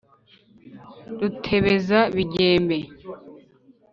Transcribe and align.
Rutebeza 1.19 1.99
bigembe, 2.15 2.77